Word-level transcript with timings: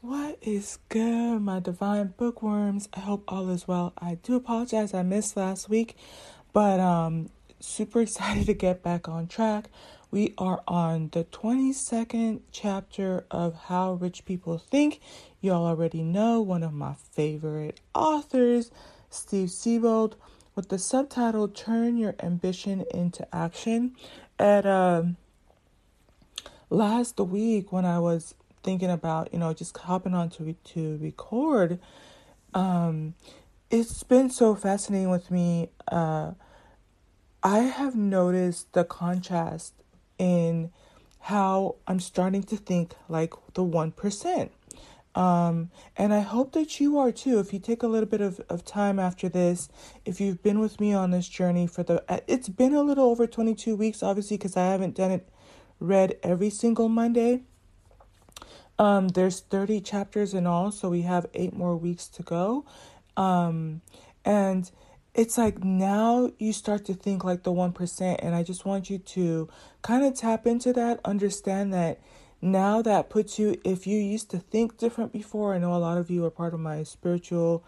What 0.00 0.38
is 0.42 0.78
good, 0.88 1.40
my 1.40 1.58
divine 1.58 2.14
bookworms? 2.16 2.88
I 2.94 3.00
hope 3.00 3.24
all 3.26 3.48
is 3.50 3.66
well. 3.66 3.92
I 3.98 4.14
do 4.14 4.36
apologize 4.36 4.94
I 4.94 5.02
missed 5.02 5.36
last 5.36 5.68
week, 5.68 5.96
but 6.52 6.78
um 6.78 7.30
super 7.58 8.00
excited 8.02 8.46
to 8.46 8.54
get 8.54 8.80
back 8.80 9.08
on 9.08 9.26
track. 9.26 9.68
We 10.12 10.34
are 10.38 10.62
on 10.68 11.08
the 11.10 11.24
22nd 11.24 12.42
chapter 12.52 13.24
of 13.28 13.56
How 13.64 13.94
Rich 13.94 14.24
People 14.24 14.56
Think. 14.56 15.00
You 15.40 15.52
all 15.52 15.66
already 15.66 16.04
know 16.04 16.40
one 16.42 16.62
of 16.62 16.72
my 16.72 16.94
favorite 16.94 17.80
authors, 17.92 18.70
Steve 19.10 19.50
Siebold, 19.50 20.14
with 20.54 20.68
the 20.68 20.78
subtitle 20.78 21.48
Turn 21.48 21.96
Your 21.96 22.14
Ambition 22.20 22.84
into 22.94 23.26
Action. 23.34 23.96
At 24.38 24.64
um 24.64 25.16
last 26.70 27.18
week 27.18 27.72
when 27.72 27.84
I 27.84 27.98
was 27.98 28.34
thinking 28.62 28.90
about, 28.90 29.32
you 29.32 29.38
know, 29.38 29.52
just 29.52 29.76
hopping 29.76 30.14
on 30.14 30.30
to 30.30 30.52
to 30.52 30.98
record, 31.00 31.78
um, 32.54 33.14
it's 33.70 34.02
been 34.02 34.30
so 34.30 34.54
fascinating 34.54 35.10
with 35.10 35.30
me. 35.30 35.70
Uh, 35.90 36.32
I 37.42 37.60
have 37.60 37.94
noticed 37.94 38.72
the 38.72 38.84
contrast 38.84 39.74
in 40.18 40.70
how 41.20 41.76
I'm 41.86 42.00
starting 42.00 42.42
to 42.44 42.56
think 42.56 42.94
like 43.08 43.34
the 43.54 43.62
one 43.62 43.92
percent. 43.92 44.52
Um, 45.14 45.70
and 45.96 46.14
I 46.14 46.20
hope 46.20 46.52
that 46.52 46.78
you 46.78 46.98
are 46.98 47.10
too. 47.10 47.40
If 47.40 47.52
you 47.52 47.58
take 47.58 47.82
a 47.82 47.88
little 47.88 48.08
bit 48.08 48.20
of, 48.20 48.40
of 48.48 48.64
time 48.64 49.00
after 49.00 49.28
this, 49.28 49.68
if 50.04 50.20
you've 50.20 50.42
been 50.42 50.60
with 50.60 50.78
me 50.80 50.94
on 50.94 51.10
this 51.10 51.28
journey 51.28 51.66
for 51.66 51.82
the, 51.82 52.04
it's 52.28 52.48
been 52.48 52.72
a 52.72 52.82
little 52.82 53.10
over 53.10 53.26
22 53.26 53.74
weeks, 53.74 54.02
obviously, 54.02 54.36
because 54.36 54.56
I 54.56 54.66
haven't 54.66 54.94
done 54.94 55.10
it 55.10 55.28
read 55.80 56.16
every 56.22 56.50
single 56.50 56.88
Monday. 56.88 57.42
Um, 58.78 59.08
there's 59.08 59.40
30 59.40 59.80
chapters 59.80 60.34
in 60.34 60.46
all, 60.46 60.70
so 60.70 60.88
we 60.88 61.02
have 61.02 61.26
eight 61.34 61.52
more 61.52 61.76
weeks 61.76 62.06
to 62.08 62.22
go. 62.22 62.64
Um, 63.16 63.80
and 64.24 64.70
it's 65.14 65.36
like 65.36 65.64
now 65.64 66.30
you 66.38 66.52
start 66.52 66.84
to 66.84 66.94
think 66.94 67.24
like 67.24 67.42
the 67.42 67.52
1%. 67.52 68.16
And 68.20 68.34
I 68.34 68.42
just 68.44 68.64
want 68.64 68.88
you 68.88 68.98
to 68.98 69.48
kind 69.82 70.04
of 70.04 70.14
tap 70.14 70.46
into 70.46 70.72
that, 70.74 71.00
understand 71.04 71.74
that 71.74 72.00
now 72.40 72.82
that 72.82 73.10
puts 73.10 73.38
you, 73.38 73.60
if 73.64 73.86
you 73.86 73.98
used 73.98 74.30
to 74.30 74.38
think 74.38 74.78
different 74.78 75.12
before, 75.12 75.54
I 75.54 75.58
know 75.58 75.74
a 75.74 75.78
lot 75.78 75.98
of 75.98 76.08
you 76.08 76.24
are 76.24 76.30
part 76.30 76.54
of 76.54 76.60
my 76.60 76.84
spiritual 76.84 77.64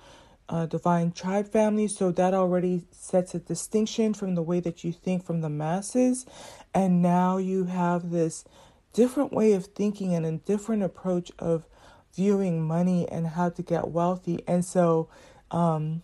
uh, 0.48 0.66
divine 0.66 1.12
tribe 1.12 1.50
family, 1.50 1.88
so 1.88 2.12
that 2.12 2.34
already 2.34 2.84
sets 2.91 3.34
a 3.34 3.41
distinction 3.41 4.14
from 4.14 4.34
the 4.34 4.42
way 4.42 4.61
that 4.61 4.84
you 4.84 4.92
think 4.92 5.25
from 5.25 5.41
the 5.41 5.48
masses. 5.48 6.27
And 6.72 7.03
now 7.03 7.38
you 7.38 7.64
have 7.64 8.11
this 8.11 8.44
different 8.92 9.33
way 9.33 9.52
of 9.52 9.66
thinking 9.66 10.14
and 10.14 10.27
a 10.27 10.33
different 10.33 10.83
approach 10.83 11.30
of 11.38 11.66
viewing 12.14 12.66
money 12.66 13.08
and 13.08 13.27
how 13.28 13.48
to 13.50 13.62
get 13.62 13.88
wealthy. 13.88 14.42
And 14.47 14.64
so, 14.64 15.08
um, 15.50 16.02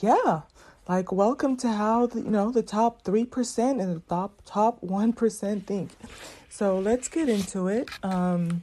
yeah, 0.00 0.42
like 0.88 1.10
welcome 1.10 1.56
to 1.58 1.68
how 1.72 2.06
the, 2.06 2.20
you 2.20 2.30
know 2.30 2.50
the 2.52 2.62
top 2.62 3.02
three 3.02 3.24
percent 3.24 3.80
and 3.80 3.96
the 3.96 4.00
top 4.00 4.42
top 4.44 4.82
one 4.82 5.12
percent 5.12 5.66
think. 5.66 5.92
So 6.48 6.78
let's 6.78 7.08
get 7.08 7.28
into 7.28 7.68
it. 7.68 7.88
Um, 8.02 8.62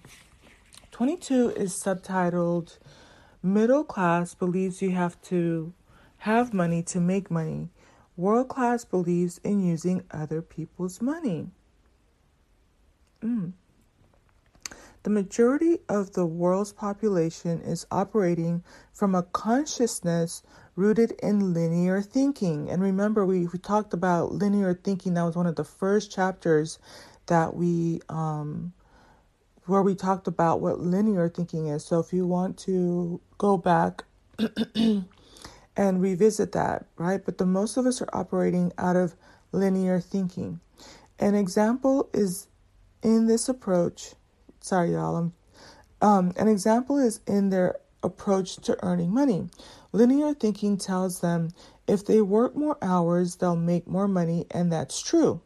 Twenty 0.91 1.17
two 1.17 1.49
is 1.49 1.73
subtitled 1.73 2.77
"Middle 3.41 3.83
Class 3.83 4.35
Believes 4.35 4.79
You 4.79 4.91
Have 4.91 5.19
to 5.23 5.73
Have 6.19 6.53
Money 6.53 6.83
to 6.83 6.99
Make 6.99 7.31
Money." 7.31 7.69
World 8.15 8.47
class 8.47 8.85
believes 8.85 9.39
in 9.43 9.65
using 9.65 10.03
other 10.11 10.43
people's 10.43 11.01
money. 11.01 11.47
Mm. 13.23 13.53
The 15.03 15.09
majority 15.09 15.79
of 15.89 16.13
the 16.13 16.25
world's 16.25 16.71
population 16.71 17.61
is 17.61 17.85
operating 17.91 18.63
from 18.93 19.15
a 19.15 19.23
consciousness 19.23 20.43
rooted 20.75 21.11
in 21.21 21.53
linear 21.53 22.01
thinking. 22.01 22.69
And 22.69 22.81
remember, 22.81 23.25
we, 23.25 23.47
we 23.47 23.59
talked 23.59 23.93
about 23.93 24.31
linear 24.31 24.73
thinking. 24.73 25.13
That 25.13 25.23
was 25.23 25.35
one 25.35 25.45
of 25.45 25.55
the 25.55 25.65
first 25.65 26.09
chapters 26.11 26.79
that 27.25 27.53
we, 27.53 28.01
um, 28.07 28.73
where 29.65 29.81
we 29.81 29.93
talked 29.93 30.27
about 30.27 30.61
what 30.61 30.79
linear 30.79 31.27
thinking 31.29 31.67
is. 31.67 31.83
So 31.83 31.99
if 31.99 32.13
you 32.13 32.25
want 32.25 32.57
to 32.59 33.19
go 33.37 33.57
back 33.57 34.05
and 34.75 36.01
revisit 36.01 36.53
that, 36.53 36.85
right? 36.97 37.23
But 37.23 37.37
the 37.37 37.45
most 37.45 37.75
of 37.75 37.85
us 37.85 38.01
are 38.01 38.09
operating 38.13 38.71
out 38.77 38.95
of 38.95 39.15
linear 39.51 39.99
thinking. 39.99 40.61
An 41.19 41.35
example 41.35 42.09
is 42.13 42.47
in 43.03 43.27
this 43.27 43.49
approach, 43.49 44.13
sorry, 44.61 44.93
y'all, 44.93 45.31
um, 46.01 46.33
an 46.37 46.47
example 46.47 46.97
is 46.97 47.19
in 47.27 47.49
their 47.49 47.75
approach 48.01 48.57
to 48.57 48.77
earning 48.83 49.13
money. 49.13 49.47
Linear 49.91 50.33
thinking 50.33 50.77
tells 50.77 51.19
them 51.21 51.49
if 51.87 52.05
they 52.05 52.21
work 52.21 52.55
more 52.55 52.77
hours, 52.81 53.35
they'll 53.35 53.55
make 53.55 53.87
more 53.87 54.07
money, 54.07 54.45
and 54.51 54.71
that's 54.71 55.01
true. 55.01 55.41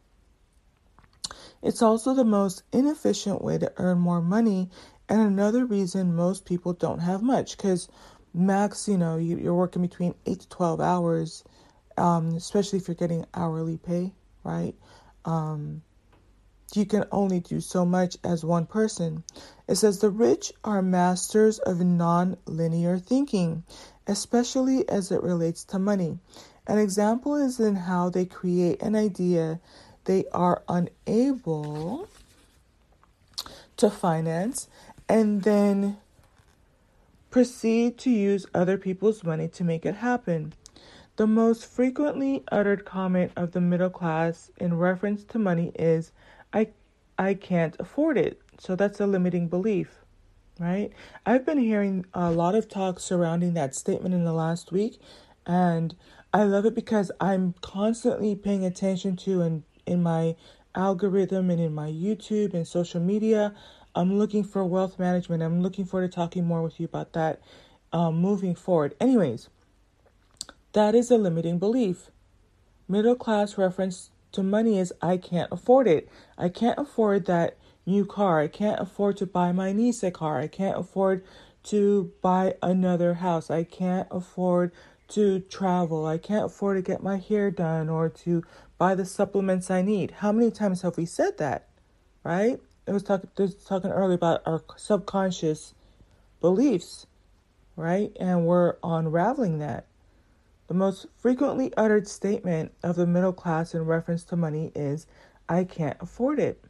It's 1.62 1.82
also 1.82 2.14
the 2.14 2.24
most 2.24 2.62
inefficient 2.72 3.42
way 3.42 3.58
to 3.58 3.72
earn 3.76 3.98
more 3.98 4.22
money, 4.22 4.70
and 5.08 5.20
another 5.20 5.66
reason 5.66 6.14
most 6.14 6.44
people 6.44 6.72
don't 6.72 7.00
have 7.00 7.22
much 7.22 7.56
because 7.56 7.88
max, 8.32 8.88
you 8.88 8.96
know, 8.96 9.16
you, 9.16 9.48
are 9.50 9.54
working 9.54 9.82
between 9.82 10.14
8 10.26 10.40
to 10.40 10.48
12 10.48 10.80
hours, 10.80 11.44
um, 11.96 12.34
especially 12.36 12.78
if 12.78 12.88
you're 12.88 12.94
getting 12.94 13.26
hourly 13.34 13.76
pay, 13.76 14.12
right? 14.44 14.74
Um, 15.24 15.82
you 16.74 16.84
can 16.84 17.04
only 17.10 17.40
do 17.40 17.60
so 17.60 17.84
much 17.84 18.16
as 18.22 18.44
one 18.44 18.66
person. 18.66 19.24
It 19.66 19.76
says 19.76 19.98
the 19.98 20.10
rich 20.10 20.52
are 20.64 20.82
masters 20.82 21.58
of 21.58 21.80
non 21.80 22.36
linear 22.46 22.98
thinking, 22.98 23.64
especially 24.06 24.88
as 24.88 25.10
it 25.10 25.22
relates 25.22 25.64
to 25.64 25.78
money. 25.78 26.18
An 26.66 26.78
example 26.78 27.34
is 27.34 27.58
in 27.58 27.76
how 27.76 28.10
they 28.10 28.26
create 28.26 28.82
an 28.82 28.94
idea 28.94 29.60
they 30.04 30.24
are 30.32 30.62
unable 30.68 32.08
to 33.76 33.90
finance 33.90 34.68
and 35.08 35.42
then 35.42 35.96
proceed 37.30 37.98
to 37.98 38.10
use 38.10 38.46
other 38.54 38.76
people's 38.76 39.22
money 39.22 39.48
to 39.48 39.64
make 39.64 39.86
it 39.86 39.96
happen. 39.96 40.52
The 41.16 41.26
most 41.26 41.66
frequently 41.66 42.44
uttered 42.50 42.84
comment 42.84 43.32
of 43.36 43.52
the 43.52 43.60
middle 43.60 43.90
class 43.90 44.50
in 44.56 44.78
reference 44.78 45.24
to 45.24 45.38
money 45.38 45.72
is, 45.74 46.12
I 46.52 46.68
I 47.18 47.34
can't 47.34 47.76
afford 47.78 48.16
it. 48.18 48.40
So 48.58 48.76
that's 48.76 49.00
a 49.00 49.06
limiting 49.06 49.48
belief, 49.48 50.04
right? 50.58 50.90
I've 51.24 51.46
been 51.46 51.58
hearing 51.58 52.06
a 52.14 52.30
lot 52.30 52.54
of 52.54 52.68
talk 52.68 53.00
surrounding 53.00 53.54
that 53.54 53.74
statement 53.74 54.14
in 54.14 54.24
the 54.24 54.32
last 54.32 54.72
week 54.72 55.00
and 55.46 55.94
I 56.32 56.44
love 56.44 56.66
it 56.66 56.74
because 56.74 57.10
I'm 57.20 57.54
constantly 57.62 58.36
paying 58.36 58.64
attention 58.64 59.16
to 59.18 59.40
and 59.40 59.62
in 59.86 60.02
my 60.02 60.36
algorithm 60.74 61.50
and 61.50 61.60
in 61.60 61.74
my 61.74 61.90
YouTube 61.90 62.52
and 62.54 62.68
social 62.68 63.00
media. 63.00 63.54
I'm 63.94 64.18
looking 64.18 64.44
for 64.44 64.64
wealth 64.64 64.98
management. 64.98 65.42
I'm 65.42 65.62
looking 65.62 65.86
forward 65.86 66.12
to 66.12 66.14
talking 66.14 66.44
more 66.44 66.62
with 66.62 66.78
you 66.78 66.84
about 66.84 67.14
that 67.14 67.40
um, 67.92 68.16
moving 68.16 68.54
forward. 68.54 68.94
Anyways, 69.00 69.48
that 70.72 70.94
is 70.94 71.10
a 71.10 71.16
limiting 71.16 71.58
belief. 71.58 72.10
Middle 72.86 73.16
class 73.16 73.56
reference 73.56 74.10
to 74.32 74.42
money 74.42 74.78
is 74.78 74.92
I 75.00 75.16
can't 75.16 75.50
afford 75.52 75.86
it. 75.86 76.08
I 76.36 76.48
can't 76.48 76.78
afford 76.78 77.26
that 77.26 77.56
new 77.86 78.04
car. 78.04 78.40
I 78.40 78.48
can't 78.48 78.80
afford 78.80 79.16
to 79.18 79.26
buy 79.26 79.52
my 79.52 79.72
niece 79.72 80.02
a 80.02 80.10
car. 80.10 80.40
I 80.40 80.48
can't 80.48 80.78
afford 80.78 81.24
to 81.64 82.12
buy 82.22 82.54
another 82.62 83.14
house. 83.14 83.50
I 83.50 83.64
can't 83.64 84.08
afford 84.10 84.72
to 85.08 85.40
travel. 85.40 86.06
I 86.06 86.18
can't 86.18 86.46
afford 86.46 86.76
to 86.76 86.82
get 86.82 87.02
my 87.02 87.16
hair 87.16 87.50
done 87.50 87.88
or 87.88 88.08
to 88.10 88.44
buy 88.76 88.94
the 88.94 89.06
supplements 89.06 89.70
I 89.70 89.82
need. 89.82 90.10
How 90.18 90.32
many 90.32 90.50
times 90.50 90.82
have 90.82 90.96
we 90.96 91.06
said 91.06 91.38
that? 91.38 91.68
Right? 92.22 92.60
I 92.86 92.92
was 92.92 93.02
talking 93.02 93.30
was 93.36 93.54
talking 93.54 93.90
earlier 93.90 94.16
about 94.16 94.42
our 94.46 94.62
subconscious 94.76 95.74
beliefs, 96.40 97.06
right? 97.76 98.16
And 98.18 98.46
we're 98.46 98.76
unraveling 98.82 99.58
that. 99.58 99.86
The 100.68 100.74
most 100.74 101.06
frequently 101.16 101.72
uttered 101.78 102.06
statement 102.06 102.72
of 102.82 102.96
the 102.96 103.06
middle 103.06 103.32
class 103.32 103.74
in 103.74 103.86
reference 103.86 104.22
to 104.24 104.36
money 104.36 104.70
is, 104.74 105.06
I 105.48 105.64
can't 105.64 105.96
afford 105.98 106.38
it. 106.38 106.62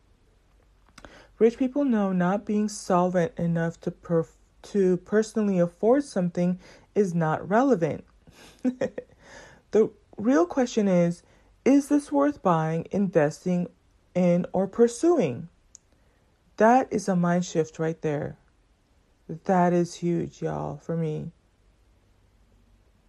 Rich 1.41 1.59
people 1.59 1.85
know 1.85 2.13
not 2.13 2.47
being 2.47 2.69
solvent 2.69 3.37
enough 3.37 3.81
to, 3.83 3.93
to 4.63 4.97
personally 4.99 5.59
afford 5.59 6.05
something 6.05 6.61
is 6.95 7.13
not 7.13 7.49
relevant. 7.49 8.05
the 9.73 9.91
real 10.17 10.47
question 10.47 10.87
is 10.87 11.25
Is 11.65 11.89
this 11.89 12.13
worth 12.13 12.41
buying, 12.41 12.87
investing 12.93 13.69
in, 14.15 14.47
or 14.53 14.69
pursuing? 14.69 15.49
That 16.57 16.87
is 16.93 17.09
a 17.09 17.17
mind 17.17 17.45
shift 17.45 17.81
right 17.81 18.01
there. 18.03 18.37
That 19.29 19.73
is 19.73 19.97
huge, 19.97 20.41
y'all, 20.41 20.77
for 20.77 20.97
me 20.97 21.33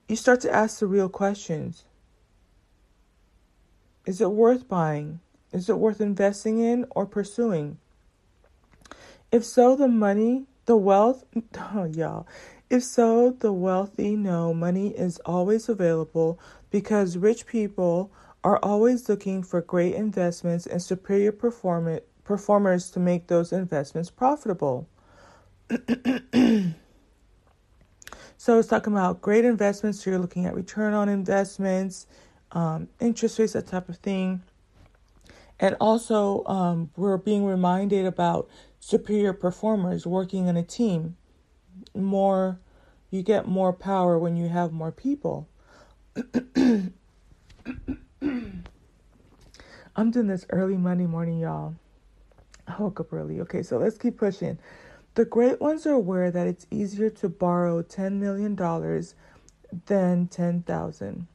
you 0.10 0.16
start 0.16 0.42
to 0.42 0.52
ask 0.52 0.80
the 0.80 0.88
real 0.88 1.08
questions. 1.08 1.86
Is 4.06 4.20
it 4.20 4.32
worth 4.32 4.68
buying? 4.68 5.20
Is 5.54 5.70
it 5.70 5.78
worth 5.78 6.02
investing 6.02 6.60
in 6.60 6.86
or 6.90 7.06
pursuing? 7.06 7.78
If 9.32 9.46
so, 9.46 9.76
the 9.76 9.88
money 9.88 10.48
The 10.66 10.78
wealth, 10.78 11.26
oh, 11.74 11.86
y'all. 11.86 12.28
If 12.70 12.84
so, 12.84 13.32
the 13.32 13.52
wealthy 13.52 14.16
know 14.16 14.54
money 14.54 14.90
is 14.90 15.18
always 15.26 15.68
available 15.68 16.40
because 16.70 17.18
rich 17.18 17.48
people 17.48 18.12
are 18.44 18.60
always 18.62 19.10
looking 19.10 19.42
for 19.42 19.62
great 19.62 19.96
investments 19.96 20.68
and 20.68 20.82
superior 20.82 21.32
perform- 21.32 22.02
performers 22.24 22.92
to 22.92 23.00
make 23.00 23.28
those 23.28 23.52
investments 23.52 24.12
profitable. 24.12 24.88
so 28.40 28.58
it's 28.58 28.70
talking 28.70 28.94
about 28.94 29.20
great 29.20 29.44
investments. 29.44 30.02
So 30.02 30.12
you're 30.12 30.20
looking 30.20 30.46
at 30.46 30.56
return 30.56 30.94
on 30.94 31.10
investments, 31.10 32.08
um, 32.54 32.88
interest 33.02 33.38
rates, 33.38 33.52
that 33.52 33.68
type 33.68 33.90
of 33.90 33.98
thing. 33.98 34.42
And 35.60 35.76
also, 35.82 36.46
um, 36.46 36.90
we're 36.96 37.18
being 37.18 37.44
reminded 37.44 38.06
about 38.06 38.48
superior 38.80 39.34
performers 39.34 40.08
working 40.08 40.48
in 40.48 40.56
a 40.56 40.64
team. 40.64 41.18
More, 41.94 42.62
you 43.12 43.24
get 43.24 43.46
more 43.46 43.74
power 43.74 44.18
when 44.18 44.38
you 44.38 44.48
have 44.48 44.72
more 44.72 44.94
people. 44.94 45.50
I'm 46.56 46.94
doing 50.12 50.28
this 50.28 50.46
early 50.52 50.78
Monday 50.78 51.08
morning, 51.08 51.40
y'all. 51.40 51.76
I 52.70 52.82
woke 52.82 53.02
up 53.02 53.12
early. 53.12 53.42
Okay, 53.42 53.64
so 53.64 53.78
let's 53.78 53.98
keep 53.98 54.18
pushing. 54.18 54.58
The 55.20 55.26
great 55.26 55.60
ones 55.60 55.86
are 55.86 55.92
aware 55.92 56.32
that 56.32 56.48
it's 56.48 56.66
easier 56.72 57.10
to 57.10 57.28
borrow 57.28 57.84
$10 57.84 58.14
million 58.14 58.56
than 59.86 60.28
10,000. 60.28 61.28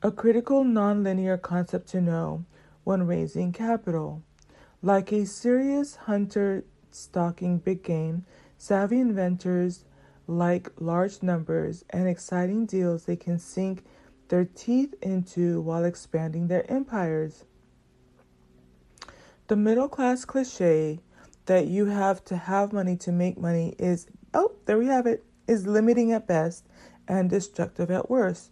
A 0.00 0.12
critical 0.12 0.62
nonlinear 0.62 1.42
concept 1.42 1.88
to 1.88 2.00
know 2.00 2.44
when 2.84 3.04
raising 3.04 3.52
capital. 3.52 4.22
Like 4.80 5.10
a 5.10 5.26
serious 5.26 5.96
hunter 5.96 6.62
stalking 6.92 7.58
big 7.58 7.82
game, 7.82 8.24
savvy 8.56 9.00
inventors 9.00 9.84
like 10.28 10.70
large 10.78 11.24
numbers 11.24 11.84
and 11.90 12.06
exciting 12.06 12.64
deals 12.64 13.06
they 13.06 13.16
can 13.16 13.40
sink 13.40 13.82
their 14.28 14.44
teeth 14.44 14.94
into 15.02 15.60
while 15.62 15.84
expanding 15.84 16.46
their 16.46 16.70
empires. 16.70 17.42
The 19.48 19.56
middle 19.56 19.88
class 19.88 20.24
cliche 20.24 21.00
that 21.46 21.66
you 21.66 21.86
have 21.86 22.24
to 22.26 22.36
have 22.36 22.72
money 22.72 22.96
to 22.96 23.12
make 23.12 23.38
money 23.38 23.74
is, 23.78 24.06
oh, 24.34 24.52
there 24.66 24.78
we 24.78 24.86
have 24.86 25.06
it, 25.06 25.24
is 25.46 25.66
limiting 25.66 26.12
at 26.12 26.26
best 26.26 26.66
and 27.08 27.30
destructive 27.30 27.90
at 27.90 28.10
worst. 28.10 28.50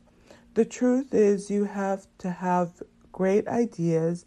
The 0.55 0.64
truth 0.64 1.12
is, 1.12 1.50
you 1.50 1.64
have 1.64 2.06
to 2.19 2.31
have 2.31 2.82
great 3.12 3.49
ideas 3.49 4.25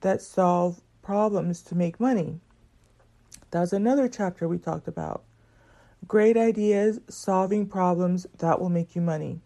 that 0.00 0.20
solve 0.20 0.80
problems 1.02 1.62
to 1.62 1.74
make 1.74 1.98
money. 1.98 2.40
That 3.50 3.60
was 3.60 3.72
another 3.72 4.08
chapter 4.08 4.46
we 4.46 4.58
talked 4.58 4.88
about. 4.88 5.24
Great 6.06 6.36
ideas 6.36 7.00
solving 7.08 7.66
problems 7.66 8.26
that 8.38 8.60
will 8.60 8.68
make 8.68 8.94
you 8.94 9.00
money. 9.00 9.40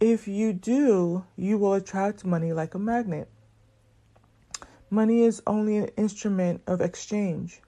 If 0.00 0.28
you 0.28 0.52
do, 0.52 1.24
you 1.36 1.58
will 1.58 1.74
attract 1.74 2.24
money 2.24 2.52
like 2.52 2.74
a 2.74 2.78
magnet. 2.78 3.28
Money 4.94 5.24
is 5.24 5.42
only 5.44 5.76
an 5.76 5.88
instrument 5.96 6.62
of 6.68 6.80
exchange, 6.80 7.60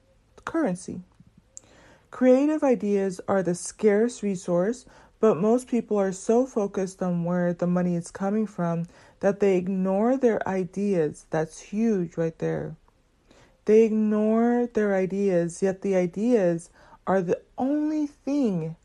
currency. 0.45 1.01
Creative 2.09 2.63
ideas 2.63 3.19
are 3.27 3.43
the 3.43 3.53
scarce 3.53 4.23
resource, 4.23 4.85
but 5.19 5.35
most 5.35 5.67
people 5.67 5.97
are 5.97 6.13
so 6.13 6.45
focused 6.45 7.03
on 7.03 7.25
where 7.25 7.51
the 7.51 7.67
money 7.67 7.97
is 7.97 8.11
coming 8.11 8.47
from 8.47 8.85
that 9.19 9.41
they 9.41 9.57
ignore 9.57 10.15
their 10.15 10.39
ideas. 10.47 11.25
That's 11.29 11.59
huge 11.59 12.15
right 12.15 12.37
there. 12.39 12.77
They 13.65 13.83
ignore 13.83 14.67
their 14.67 14.95
ideas, 14.95 15.61
yet 15.61 15.81
the 15.81 15.97
ideas 15.97 16.69
are 17.05 17.21
the 17.21 17.41
only 17.57 18.07
thing 18.07 18.77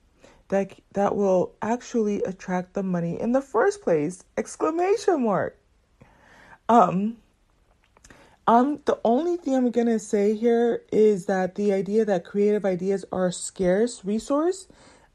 that 0.48 0.72
that 0.94 1.14
will 1.14 1.54
actually 1.62 2.24
attract 2.24 2.74
the 2.74 2.82
money 2.82 3.20
in 3.20 3.30
the 3.30 3.40
first 3.40 3.82
place 3.82 4.24
exclamation 4.36 5.22
mark 5.22 5.56
um 6.68 7.16
um 8.46 8.80
the 8.86 8.98
only 9.04 9.36
thing 9.36 9.54
i'm 9.56 9.72
to 9.86 9.98
say 9.98 10.34
here 10.36 10.82
is 10.92 11.26
that 11.26 11.54
the 11.56 11.72
idea 11.72 12.04
that 12.04 12.24
creative 12.24 12.64
ideas 12.64 13.04
are 13.12 13.28
a 13.28 13.32
scarce 13.32 14.04
resource 14.04 14.68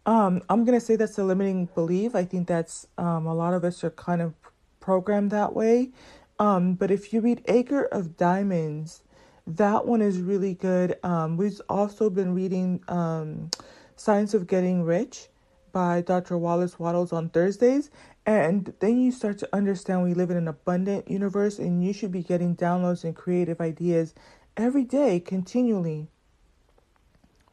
um 0.05 0.41
i'm 0.49 0.65
to 0.79 0.85
say 0.85 0.95
that's 0.95 1.17
a 1.17 1.23
limiting 1.23 1.67
belief 1.75 2.15
i 2.15 2.25
think 2.25 2.47
that's 2.47 2.87
um 2.97 3.25
a 3.27 3.33
lot 3.35 3.53
of 3.53 3.63
us 3.63 3.83
are 3.83 3.91
kind 3.91 4.21
of 4.21 4.33
programmed 4.79 5.31
that 5.31 5.55
way 5.55 5.91
um 6.39 6.73
but 6.75 6.91
if 6.91 7.13
you 7.13 7.21
read 7.21 7.43
acre 7.47 7.83
of 7.85 8.17
diamonds 8.17 9.03
that 9.47 9.85
one 9.85 10.01
is 10.01 10.19
really 10.21 10.53
good 10.53 10.97
um 11.03 11.37
we've 11.37 11.61
also 11.69 12.09
been 12.09 12.35
reading 12.35 12.81
um 12.89 13.49
Science 13.97 14.33
of 14.35 14.47
Getting 14.47 14.83
Rich 14.83 15.29
by 15.73 16.01
Dr. 16.01 16.37
Wallace 16.37 16.79
Wattles 16.79 17.13
on 17.13 17.29
Thursdays. 17.29 17.89
And 18.27 18.73
then 18.81 18.99
you 18.99 19.13
start 19.13 19.37
to 19.37 19.49
understand 19.53 20.03
we 20.03 20.13
live 20.13 20.29
in 20.29 20.35
an 20.35 20.49
abundant 20.49 21.09
universe 21.09 21.59
and 21.59 21.81
you 21.81 21.93
should 21.93 22.11
be 22.11 22.21
getting 22.21 22.57
downloads 22.57 23.05
and 23.05 23.15
creative 23.15 23.61
ideas 23.61 24.13
every 24.57 24.83
day, 24.83 25.21
continually. 25.21 26.09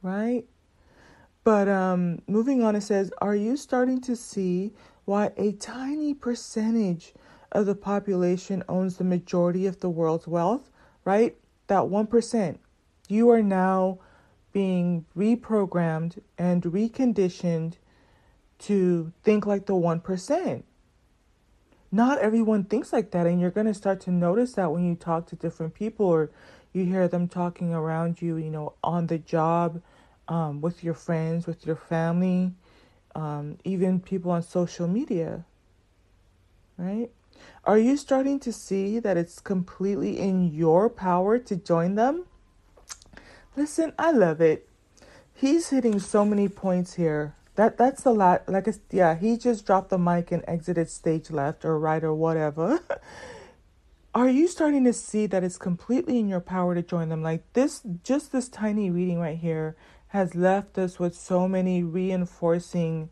Right? 0.03 0.47
But 1.45 1.69
um, 1.69 2.23
moving 2.27 2.65
on, 2.65 2.75
it 2.75 2.81
says, 2.81 3.13
Are 3.19 3.37
you 3.37 3.57
starting 3.57 4.01
to 4.01 4.17
see 4.17 4.73
why 5.05 5.31
a 5.37 5.53
tiny 5.53 6.13
percentage 6.13 7.15
of 7.53 7.67
the 7.67 7.77
population 7.77 8.65
owns 8.69 8.97
the 8.97 9.05
majority 9.05 9.67
of 9.67 9.79
the 9.79 9.91
world's 9.91 10.27
wealth? 10.27 10.71
Right? 11.05 11.37
That 11.69 11.85
1%. 11.85 12.59
You 13.09 13.31
are 13.31 13.43
now 13.43 14.01
being 14.53 15.05
reprogrammed 15.17 16.19
and 16.37 16.65
reconditioned 16.65 17.75
to 18.61 19.13
think 19.23 19.47
like 19.47 19.67
the 19.67 19.75
1%. 19.75 20.63
Not 21.93 22.19
everyone 22.19 22.65
thinks 22.65 22.93
like 22.93 23.13
that, 23.13 23.27
and 23.27 23.41
you're 23.41 23.51
going 23.51 23.67
to 23.67 23.75
start 23.75 24.01
to 24.03 24.11
notice 24.11 24.55
that 24.55 24.73
when 24.73 24.85
you 24.85 24.97
talk 24.97 25.27
to 25.29 25.37
different 25.37 25.75
people 25.75 26.07
or 26.07 26.31
you 26.73 26.85
hear 26.85 27.07
them 27.07 27.29
talking 27.29 27.73
around 27.73 28.21
you, 28.21 28.37
you 28.37 28.51
know, 28.51 28.75
on 28.83 29.07
the 29.07 29.19
job, 29.19 29.81
um, 30.29 30.61
with 30.61 30.83
your 30.83 30.95
friends, 30.95 31.47
with 31.47 31.67
your 31.67 31.77
family, 31.77 32.53
um, 33.15 33.59
even 33.65 34.01
people 34.01 34.31
on 34.31 34.43
social 34.43 34.89
media, 34.89 35.45
right? 36.77 37.11
Are 37.65 37.79
you 37.79 37.97
starting 37.97 38.41
to 38.41 38.53
see 38.53 38.99
that 38.99 39.17
it's 39.17 39.41
completely 39.41 40.19
in 40.19 40.53
your 40.53 40.89
power 40.89 41.39
to 41.39 41.57
join 41.57 41.95
them? 41.95 42.25
Listen, 43.57 43.93
I 43.99 44.11
love 44.11 44.41
it. 44.41 44.69
He's 45.33 45.71
hitting 45.71 46.01
so 46.01 46.25
many 46.25 46.49
points 46.49 46.95
here. 46.95 47.35
That 47.57 47.77
that's 47.79 48.03
the 48.03 48.13
lot. 48.13 48.49
Like 48.49 48.67
it's, 48.67 48.81
yeah, 48.91 49.15
he 49.15 49.37
just 49.37 49.67
dropped 49.67 49.91
the 49.91 49.99
mic 49.99 50.33
and 50.33 50.45
exited 50.49 50.91
stage 50.91 51.31
left 51.31 51.65
or 51.65 51.79
right 51.79 52.03
or 52.03 52.15
whatever. 52.15 52.81
Are 54.15 54.29
you 54.29 54.47
starting 54.47 54.85
to 54.85 54.93
see 54.93 55.27
that 55.27 55.43
it's 55.43 55.59
completely 55.59 56.19
in 56.19 56.29
your 56.29 56.41
power 56.41 56.75
to 56.75 56.83
join 56.83 57.09
them? 57.09 57.23
Like 57.23 57.43
this, 57.53 57.83
just 58.03 58.31
this 58.31 58.49
tiny 58.49 58.91
reading 58.91 59.19
right 59.19 59.39
here 59.39 59.77
has 60.09 60.37
left 60.37 60.79
us 60.79 61.01
with 61.01 61.17
so 61.17 61.49
many 61.49 61.83
reinforcing 61.83 63.11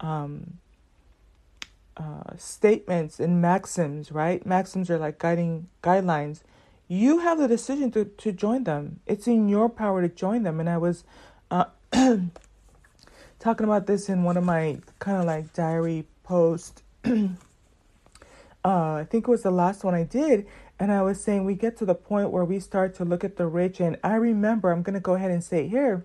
um, 0.00 0.58
uh, 1.96 2.36
statements 2.36 3.18
and 3.18 3.40
maxims. 3.40 4.12
Right? 4.12 4.44
Maxims 4.44 4.90
are 4.90 4.98
like 4.98 5.18
guiding 5.18 5.68
guidelines 5.82 6.42
you 6.92 7.20
have 7.20 7.38
the 7.38 7.48
decision 7.48 7.90
to, 7.90 8.04
to 8.04 8.32
join 8.32 8.64
them. 8.64 9.00
It's 9.06 9.26
in 9.26 9.48
your 9.48 9.70
power 9.70 10.02
to 10.02 10.10
join 10.10 10.42
them. 10.42 10.60
And 10.60 10.68
I 10.68 10.76
was 10.76 11.04
uh, 11.50 11.64
talking 13.42 13.64
about 13.64 13.88
this 13.88 14.08
in 14.08 14.22
one 14.22 14.36
of 14.36 14.44
my 14.44 14.78
kind 15.00 15.18
of 15.18 15.24
like 15.24 15.52
diary 15.52 16.06
posts. 16.22 16.80
uh, 17.04 17.16
I 18.64 19.06
think 19.10 19.26
it 19.26 19.30
was 19.30 19.42
the 19.42 19.50
last 19.50 19.82
one 19.82 19.94
I 19.94 20.04
did. 20.04 20.46
And 20.78 20.92
I 20.92 21.02
was 21.02 21.20
saying 21.20 21.44
we 21.44 21.56
get 21.56 21.76
to 21.78 21.84
the 21.84 21.94
point 21.94 22.30
where 22.30 22.44
we 22.44 22.60
start 22.60 22.94
to 22.96 23.04
look 23.04 23.24
at 23.24 23.36
the 23.36 23.46
rich. 23.46 23.80
And 23.80 23.98
I 24.04 24.14
remember, 24.14 24.70
I'm 24.70 24.82
going 24.82 24.94
to 24.94 25.00
go 25.00 25.14
ahead 25.14 25.32
and 25.32 25.42
say 25.42 25.66
here. 25.66 26.04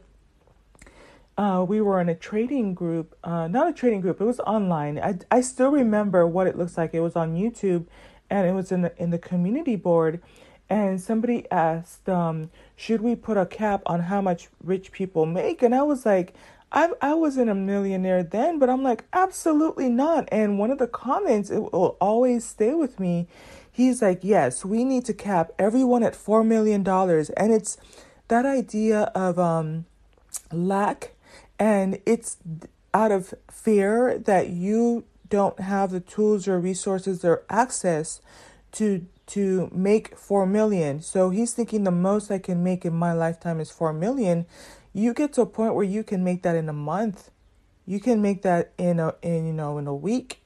Uh, 1.38 1.63
we 1.67 1.79
were 1.79 2.01
in 2.01 2.10
a 2.10 2.15
trading 2.15 2.74
group, 2.74 3.15
uh, 3.24 3.48
not 3.48 3.67
a 3.67 3.74
trading 3.74 4.01
group, 4.01 4.20
it 4.20 4.24
was 4.24 4.39
online. 4.39 4.98
I, 4.98 5.20
I 5.29 5.41
still 5.41 5.70
remember 5.70 6.25
what 6.25 6.48
it 6.48 6.58
looks 6.58 6.75
like. 6.79 6.96
It 6.96 7.01
was 7.01 7.15
on 7.15 7.36
YouTube 7.36 7.86
and 8.27 8.48
it 8.48 8.53
was 8.53 8.72
in 8.72 8.82
the, 8.82 8.91
in 8.98 9.12
the 9.12 9.20
community 9.20 9.75
board 9.75 10.20
and 10.70 11.00
somebody 11.00 11.46
asked, 11.51 12.10
um, 12.10 12.50
should 12.75 13.01
we 13.01 13.15
put 13.15 13.38
a 13.38 13.46
cap 13.46 13.84
on 13.86 14.01
how 14.01 14.22
much 14.22 14.50
rich 14.63 14.91
people 14.91 15.27
make? 15.27 15.62
And 15.62 15.74
I 15.74 15.84
was 15.84 16.06
like, 16.06 16.34
I, 16.71 16.89
I 17.01 17.13
wasn't 17.13 17.50
a 17.50 17.55
millionaire 17.55 18.24
then, 18.24 18.59
but 18.59 18.69
I'm 18.69 18.83
like, 18.83 19.05
absolutely 19.13 19.89
not. 19.89 20.27
And 20.31 20.59
one 20.59 20.71
of 20.71 20.79
the 20.79 20.88
comments, 20.88 21.50
it 21.50 21.59
will 21.59 21.97
always 22.01 22.45
stay 22.45 22.74
with 22.74 23.00
me. 23.00 23.27
He's 23.71 24.01
like, 24.01 24.19
yes, 24.21 24.65
we 24.65 24.83
need 24.83 25.05
to 25.05 25.13
cap 25.13 25.51
everyone 25.57 26.03
at 26.03 26.13
$4 26.13 26.45
million. 26.45 26.86
And 27.38 27.53
it's 27.53 27.77
that 28.27 28.45
idea 28.45 29.12
of 29.15 29.39
um, 29.39 29.86
lack, 30.51 31.13
and 31.57 32.00
it's 32.05 32.38
out 32.93 33.12
of 33.12 33.33
fear 33.51 34.17
that 34.17 34.50
you 34.50 35.05
don't 35.29 35.59
have 35.59 35.91
the 35.91 36.00
tools 36.00 36.47
or 36.47 36.59
resources 36.59 37.24
or 37.24 37.43
access 37.50 38.21
to 38.74 39.05
to 39.27 39.69
make 39.74 40.17
4 40.17 40.45
million. 40.45 41.01
So 41.01 41.31
he's 41.31 41.53
thinking 41.53 41.83
the 41.83 41.91
most 41.91 42.31
I 42.31 42.39
can 42.39 42.63
make 42.63 42.86
in 42.86 42.93
my 42.93 43.12
lifetime 43.12 43.59
is 43.59 43.69
4 43.69 43.91
million. 43.91 44.45
You 44.94 45.13
get 45.13 45.34
to 45.34 45.41
a 45.41 45.46
point 45.46 45.75
where 45.75 45.86
you 45.86 46.03
can 46.03 46.24
make 46.24 46.44
that 46.44 46.56
in 46.56 46.70
a 46.70 46.74
month. 46.74 47.29
You 47.86 48.00
can 48.00 48.22
make 48.22 48.41
that 48.41 48.74
in 48.77 49.00
a 49.00 49.15
in 49.22 49.48
you 49.48 49.53
know 49.53 49.77
in 49.77 49.88
a 49.88 49.96
week, 49.96 50.41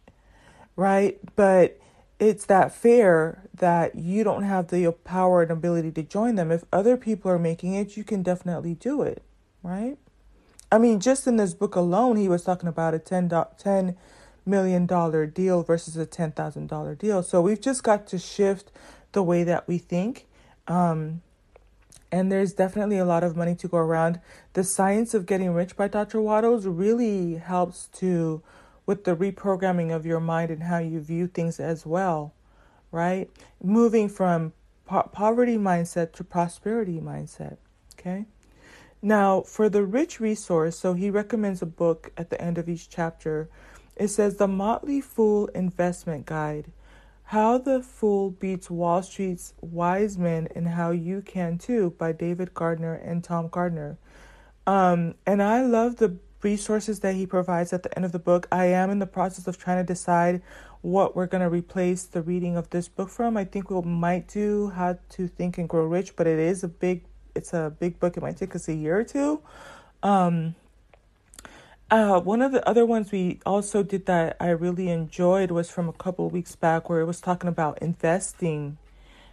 right? 0.76 1.20
But 1.36 1.80
it's 2.20 2.46
that 2.46 2.74
fair 2.74 3.50
that 3.56 3.96
you 3.96 4.24
don't 4.24 4.44
have 4.44 4.68
the 4.68 4.92
power 5.04 5.42
and 5.42 5.50
ability 5.50 5.92
to 5.92 6.04
join 6.04 6.36
them. 6.36 6.52
If 6.52 6.64
other 6.72 6.96
people 6.96 7.32
are 7.32 7.40
making 7.40 7.74
it, 7.74 7.98
you 7.98 8.04
can 8.04 8.22
definitely 8.22 8.76
do 8.76 9.02
it, 9.02 9.24
right? 9.64 9.98
I 10.72 10.78
mean, 10.78 11.00
just 11.00 11.28
in 11.28 11.38
this 11.38 11.54
book 11.54 11.76
alone, 11.76 12.16
he 12.16 12.30
was 12.30 12.44
talking 12.44 12.70
about 12.70 12.94
a 12.94 13.00
10, 13.00 13.30
$10 13.30 13.96
million 14.46 14.86
deal 15.34 15.64
versus 15.64 15.98
a 15.98 16.06
$10,000 16.06 16.98
deal. 16.98 17.24
So 17.24 17.42
we've 17.42 17.60
just 17.60 17.84
got 17.84 18.08
to 18.08 18.20
shift 18.20 18.72
the 19.12 19.24
way 19.24 19.44
that 19.44 19.68
we 19.68 19.78
think. 19.78 20.28
Um, 20.68 21.22
and 22.12 22.32
there's 22.32 22.54
definitely 22.54 22.98
a 22.98 23.06
lot 23.06 23.24
of 23.24 23.38
money 23.38 23.56
to 23.56 23.68
go 23.68 23.78
around. 23.78 24.20
The 24.54 24.64
Science 24.64 25.14
of 25.14 25.26
Getting 25.26 25.54
Rich 25.54 25.78
by 25.78 25.88
Dr. 25.88 26.22
Wattles 26.22 26.66
really 26.66 27.36
helps 27.36 27.88
to 28.00 28.42
with 28.86 29.06
the 29.06 29.16
reprogramming 29.16 29.96
of 29.96 30.06
your 30.06 30.20
mind 30.20 30.52
and 30.52 30.64
how 30.64 30.80
you 30.80 31.00
view 31.00 31.28
things 31.28 31.60
as 31.60 31.86
well, 31.86 32.34
right? 32.92 33.30
Moving 33.64 34.10
from 34.10 34.54
po- 34.86 35.10
poverty 35.12 35.58
mindset 35.58 36.12
to 36.14 36.24
prosperity 36.24 37.00
mindset, 37.00 37.58
okay? 37.98 38.26
Now, 39.02 39.42
for 39.42 39.70
the 39.70 39.84
rich 39.84 40.20
resource, 40.20 40.78
so 40.78 40.94
he 40.94 41.10
recommends 41.10 41.62
a 41.62 41.66
book 41.66 42.12
at 42.18 42.30
the 42.30 42.42
end 42.42 42.58
of 42.58 42.68
each 42.68 42.90
chapter. 42.90 43.50
It 43.96 44.10
says 44.10 44.36
The 44.36 44.48
Motley 44.48 45.00
Fool 45.00 45.48
Investment 45.48 46.26
Guide 46.26 46.72
How 47.32 47.58
the 47.58 47.82
Fool 47.82 48.32
Beats 48.32 48.70
Wall 48.70 49.02
Street's 49.02 49.54
Wise 49.62 50.18
Men 50.18 50.50
and 50.54 50.68
How 50.68 50.92
You 50.92 51.22
Can 51.22 51.58
Too 51.58 51.96
by 51.98 52.12
David 52.12 52.54
Gardner 52.54 52.94
and 52.94 53.24
Tom 53.24 53.48
Gardner. 53.48 53.98
Um, 54.68 55.16
and 55.26 55.42
I 55.42 55.62
love 55.62 55.96
the 55.96 56.18
resources 56.42 57.00
that 57.00 57.16
he 57.16 57.26
provides 57.26 57.72
at 57.72 57.84
the 57.84 57.96
end 57.96 58.04
of 58.04 58.12
the 58.12 58.20
book. 58.20 58.50
I 58.52 58.66
am 58.66 58.90
in 58.90 59.00
the 59.00 59.08
process 59.08 59.48
of 59.48 59.58
trying 59.58 59.78
to 59.78 59.86
decide 59.86 60.42
what 60.82 61.16
we're 61.16 61.26
going 61.26 61.40
to 61.40 61.50
replace 61.50 62.04
the 62.04 62.22
reading 62.22 62.58
of 62.58 62.70
this 62.72 62.90
book 62.90 63.08
from. 63.08 63.38
I 63.38 63.46
think 63.46 63.70
we 63.70 63.82
might 63.82 64.28
do 64.28 64.68
How 64.72 65.00
to 65.12 65.28
Think 65.30 65.58
and 65.58 65.70
Grow 65.70 65.86
Rich, 65.86 66.18
but 66.18 66.28
it 66.28 66.38
is 66.38 66.66
a 66.66 66.68
big 66.68 67.06
it's 67.34 67.54
a 67.54 67.74
big 67.80 67.98
book. 67.98 68.18
It 68.18 68.24
might 68.24 68.36
take 68.36 68.58
us 68.58 68.68
a 68.68 68.74
year 68.74 69.00
or 69.00 69.06
two. 69.06 69.40
Um, 70.04 70.56
uh, 71.92 72.22
one 72.22 72.42
of 72.42 72.54
the 72.54 72.68
other 72.68 72.86
ones 72.86 73.12
we 73.12 73.42
also 73.46 73.84
did 73.84 74.06
that 74.06 74.38
I 74.40 74.50
really 74.52 74.90
enjoyed 74.90 75.52
was 75.52 75.70
from 75.70 75.90
a 75.90 75.94
couple 75.94 76.28
of 76.28 76.32
weeks 76.32 76.56
back 76.56 76.90
where 76.90 77.02
it 77.02 77.06
was 77.06 77.20
talking 77.20 77.50
about 77.50 77.80
investing, 77.82 78.78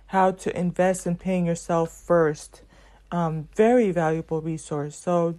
how 0.07 0.33
to 0.33 0.59
invest 0.59 1.07
in 1.07 1.15
paying 1.17 1.47
yourself 1.47 1.93
first. 1.93 2.63
Um, 3.13 3.49
very 3.55 3.93
valuable 3.93 4.43
resource. 4.43 4.97
So 4.97 5.39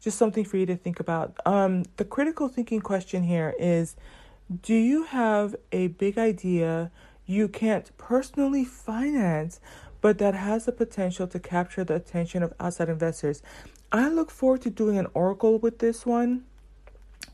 just 0.00 0.16
something 0.16 0.44
for 0.44 0.56
you 0.56 0.64
to 0.66 0.76
think 0.76 1.00
about. 1.00 1.36
Um, 1.44 1.82
the 1.96 2.04
critical 2.04 2.48
thinking 2.48 2.80
question 2.80 3.24
here 3.24 3.54
is 3.58 3.96
Do 4.62 4.74
you 4.74 5.02
have 5.04 5.56
a 5.72 5.88
big 5.88 6.16
idea 6.16 6.92
you 7.26 7.48
can't 7.48 7.90
personally 7.98 8.64
finance, 8.64 9.58
but 10.00 10.18
that 10.18 10.34
has 10.34 10.66
the 10.66 10.72
potential 10.72 11.26
to 11.26 11.40
capture 11.40 11.82
the 11.82 11.96
attention 11.96 12.44
of 12.44 12.52
outside 12.60 12.88
investors? 12.88 13.42
I 13.90 14.08
look 14.08 14.30
forward 14.30 14.62
to 14.62 14.70
doing 14.70 14.96
an 14.96 15.08
oracle 15.12 15.58
with 15.58 15.80
this 15.80 16.06
one. 16.06 16.44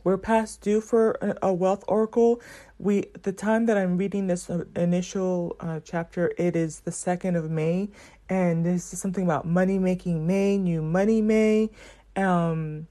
We're 0.04 0.18
past 0.18 0.60
due 0.60 0.80
for 0.80 1.18
a 1.42 1.52
wealth 1.52 1.84
oracle. 1.88 2.40
We 2.78 3.06
the 3.22 3.32
time 3.32 3.66
that 3.66 3.76
I'm 3.76 3.98
reading 3.98 4.26
this 4.28 4.48
uh, 4.48 4.64
initial 4.76 5.56
uh, 5.60 5.80
chapter, 5.84 6.32
it 6.38 6.54
is 6.56 6.80
the 6.80 6.92
second 6.92 7.36
of 7.36 7.50
May, 7.50 7.88
and 8.28 8.64
this 8.64 8.92
is 8.92 9.00
something 9.00 9.24
about 9.24 9.46
money 9.46 9.78
making 9.78 10.26
May, 10.26 10.56
new 10.56 10.82
money 10.82 11.20
May, 11.20 11.70
um, 12.16 12.86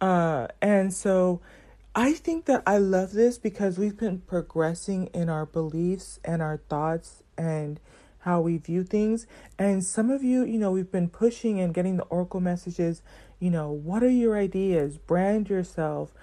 uh, 0.00 0.48
and 0.62 0.94
so 0.94 1.40
I 1.94 2.12
think 2.12 2.44
that 2.44 2.62
I 2.66 2.78
love 2.78 3.12
this 3.12 3.36
because 3.36 3.78
we've 3.78 3.96
been 3.96 4.20
progressing 4.20 5.06
in 5.08 5.28
our 5.28 5.44
beliefs 5.44 6.20
and 6.24 6.40
our 6.40 6.58
thoughts 6.68 7.22
and 7.36 7.80
how 8.20 8.40
we 8.40 8.58
view 8.58 8.84
things. 8.84 9.26
And 9.58 9.84
some 9.84 10.10
of 10.10 10.22
you, 10.22 10.44
you 10.44 10.58
know, 10.58 10.70
we've 10.70 10.90
been 10.90 11.08
pushing 11.08 11.60
and 11.60 11.74
getting 11.74 11.96
the 11.96 12.04
oracle 12.04 12.40
messages, 12.40 13.02
you 13.40 13.50
know, 13.50 13.70
what 13.70 14.04
are 14.04 14.10
your 14.10 14.36
ideas? 14.36 14.98
Brand 14.98 15.48
yourself, 15.48 16.14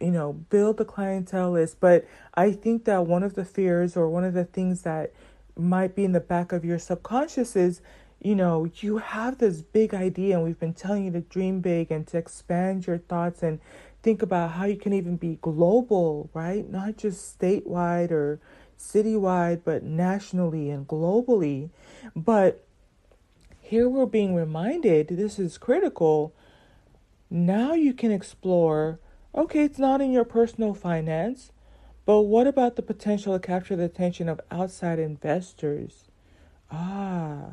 you 0.00 0.12
know, 0.12 0.32
build 0.32 0.76
the 0.76 0.84
clientele 0.84 1.52
list. 1.52 1.80
But 1.80 2.06
I 2.34 2.52
think 2.52 2.84
that 2.84 3.06
one 3.06 3.22
of 3.22 3.34
the 3.34 3.44
fears 3.44 3.96
or 3.96 4.08
one 4.08 4.24
of 4.24 4.34
the 4.34 4.44
things 4.44 4.82
that 4.82 5.12
might 5.56 5.96
be 5.96 6.04
in 6.04 6.12
the 6.12 6.20
back 6.20 6.52
of 6.52 6.64
your 6.64 6.78
subconscious 6.78 7.56
is 7.56 7.80
you 8.24 8.34
know, 8.34 8.66
you 8.76 8.96
have 8.96 9.36
this 9.36 9.60
big 9.60 9.92
idea, 9.92 10.36
and 10.36 10.44
we've 10.44 10.58
been 10.58 10.72
telling 10.72 11.04
you 11.04 11.10
to 11.12 11.20
dream 11.20 11.60
big 11.60 11.90
and 11.90 12.06
to 12.06 12.16
expand 12.16 12.86
your 12.86 12.96
thoughts 12.96 13.42
and 13.42 13.60
think 14.02 14.22
about 14.22 14.52
how 14.52 14.64
you 14.64 14.76
can 14.76 14.94
even 14.94 15.16
be 15.16 15.38
global, 15.42 16.30
right? 16.32 16.68
Not 16.68 16.96
just 16.96 17.38
statewide 17.38 18.10
or 18.10 18.40
citywide, 18.78 19.60
but 19.62 19.82
nationally 19.82 20.70
and 20.70 20.88
globally. 20.88 21.68
But 22.16 22.63
here 23.64 23.88
we're 23.88 24.06
being 24.06 24.34
reminded 24.34 25.08
this 25.08 25.38
is 25.38 25.58
critical. 25.58 26.32
Now 27.30 27.74
you 27.74 27.92
can 27.92 28.10
explore 28.10 28.98
okay, 29.34 29.64
it's 29.64 29.80
not 29.80 30.00
in 30.00 30.12
your 30.12 30.24
personal 30.24 30.74
finance, 30.74 31.50
but 32.06 32.20
what 32.20 32.46
about 32.46 32.76
the 32.76 32.82
potential 32.82 33.32
to 33.32 33.44
capture 33.44 33.74
the 33.74 33.84
attention 33.84 34.28
of 34.28 34.40
outside 34.50 35.00
investors? 35.00 36.04
Ah 36.70 37.46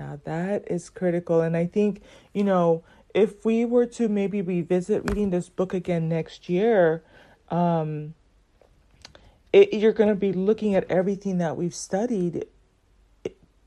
now, 0.00 0.18
that 0.24 0.64
is 0.70 0.88
critical. 0.88 1.42
And 1.42 1.54
I 1.54 1.66
think, 1.66 2.00
you 2.32 2.42
know, 2.42 2.82
if 3.12 3.44
we 3.44 3.66
were 3.66 3.84
to 3.86 4.08
maybe 4.08 4.40
revisit 4.40 5.02
reading 5.08 5.28
this 5.28 5.50
book 5.50 5.74
again 5.74 6.08
next 6.08 6.48
year, 6.48 7.02
um, 7.50 8.14
it, 9.52 9.74
you're 9.74 9.92
going 9.92 10.08
to 10.08 10.14
be 10.14 10.32
looking 10.32 10.74
at 10.74 10.90
everything 10.90 11.36
that 11.38 11.56
we've 11.56 11.74
studied 11.74 12.46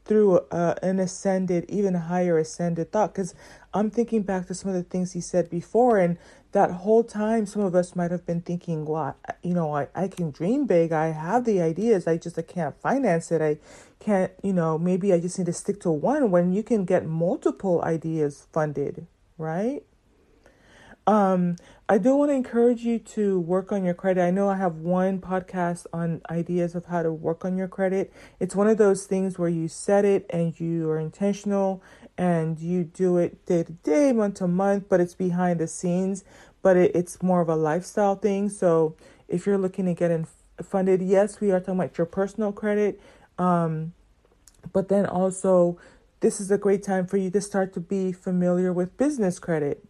through 0.05 0.37
uh, 0.51 0.75
an 0.81 0.99
ascended, 0.99 1.65
even 1.69 1.93
higher 1.93 2.37
ascended 2.37 2.91
thought. 2.91 3.13
Because 3.13 3.33
I'm 3.73 3.89
thinking 3.89 4.23
back 4.23 4.47
to 4.47 4.53
some 4.53 4.69
of 4.69 4.75
the 4.75 4.83
things 4.83 5.13
he 5.13 5.21
said 5.21 5.49
before, 5.49 5.97
and 5.97 6.17
that 6.51 6.71
whole 6.71 7.03
time, 7.03 7.45
some 7.45 7.61
of 7.61 7.73
us 7.73 7.95
might 7.95 8.11
have 8.11 8.25
been 8.25 8.41
thinking, 8.41 8.85
well, 8.85 9.15
you 9.41 9.53
know, 9.53 9.75
I, 9.75 9.87
I 9.95 10.07
can 10.07 10.31
dream 10.31 10.65
big. 10.65 10.91
I 10.91 11.07
have 11.07 11.45
the 11.45 11.61
ideas. 11.61 12.07
I 12.07 12.17
just 12.17 12.37
I 12.37 12.43
can't 12.43 12.79
finance 12.79 13.31
it. 13.31 13.41
I 13.41 13.57
can't, 13.99 14.31
you 14.43 14.53
know, 14.53 14.77
maybe 14.77 15.13
I 15.13 15.19
just 15.19 15.39
need 15.39 15.45
to 15.45 15.53
stick 15.53 15.79
to 15.81 15.91
one 15.91 16.29
when 16.31 16.51
you 16.51 16.63
can 16.63 16.85
get 16.85 17.05
multiple 17.05 17.81
ideas 17.83 18.47
funded, 18.51 19.07
right? 19.37 19.83
Um, 21.05 21.57
I 21.89 21.97
do 21.97 22.15
want 22.15 22.31
to 22.31 22.35
encourage 22.35 22.81
you 22.83 22.97
to 22.97 23.39
work 23.39 23.73
on 23.73 23.83
your 23.83 23.93
credit. 23.93 24.21
I 24.21 24.31
know 24.31 24.47
I 24.49 24.55
have 24.55 24.77
one 24.77 25.19
podcast 25.19 25.85
on 25.91 26.21
ideas 26.29 26.75
of 26.75 26.85
how 26.85 27.03
to 27.03 27.11
work 27.11 27.43
on 27.43 27.57
your 27.57 27.67
credit. 27.67 28.13
It's 28.39 28.55
one 28.55 28.67
of 28.67 28.77
those 28.77 29.05
things 29.05 29.37
where 29.37 29.49
you 29.49 29.67
set 29.67 30.05
it 30.05 30.25
and 30.29 30.57
you 30.57 30.89
are 30.89 30.99
intentional 30.99 31.83
and 32.17 32.57
you 32.57 32.85
do 32.85 33.17
it 33.17 33.45
day 33.45 33.63
to 33.63 33.71
day, 33.73 34.13
month 34.13 34.35
to 34.35 34.47
month, 34.47 34.85
but 34.87 35.01
it's 35.01 35.13
behind 35.13 35.59
the 35.59 35.67
scenes, 35.67 36.23
but 36.61 36.77
it, 36.77 36.95
it's 36.95 37.21
more 37.21 37.41
of 37.41 37.49
a 37.49 37.55
lifestyle 37.55 38.15
thing. 38.15 38.47
So 38.47 38.95
if 39.27 39.45
you're 39.45 39.57
looking 39.57 39.85
to 39.87 39.93
get 39.93 40.09
in 40.09 40.25
funded, 40.61 41.01
yes, 41.01 41.41
we 41.41 41.51
are 41.51 41.59
talking 41.59 41.75
about 41.75 41.97
your 41.97 42.07
personal 42.07 42.53
credit. 42.53 43.01
Um, 43.37 43.93
but 44.71 44.87
then 44.87 45.05
also, 45.05 45.77
this 46.21 46.39
is 46.39 46.49
a 46.49 46.57
great 46.57 46.81
time 46.81 47.07
for 47.07 47.17
you 47.17 47.29
to 47.31 47.41
start 47.41 47.73
to 47.73 47.81
be 47.81 48.13
familiar 48.13 48.71
with 48.71 48.95
business 48.95 49.37
credit. 49.37 49.83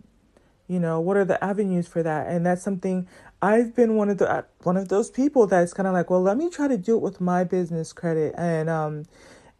You 0.74 0.80
know, 0.80 1.00
what 1.00 1.18
are 1.18 1.26
the 1.26 1.42
avenues 1.44 1.88
for 1.88 2.02
that? 2.02 2.28
And 2.30 2.44
that's 2.44 2.64
something 2.64 3.08
I've 3.44 3.76
been 3.76 3.96
one 3.96 4.10
of 4.10 4.18
the 4.18 4.28
uh, 4.28 4.42
one 4.64 4.76
of 4.76 4.90
those 4.90 5.12
people 5.12 5.46
that's 5.46 5.72
kind 5.72 5.86
of 5.86 5.94
like, 5.94 6.10
well, 6.10 6.24
let 6.24 6.36
me 6.36 6.50
try 6.50 6.68
to 6.68 6.78
do 6.78 6.96
it 6.96 7.02
with 7.04 7.22
my 7.22 7.44
business 7.44 7.94
credit 7.94 8.34
and 8.36 8.72
um 8.72 9.04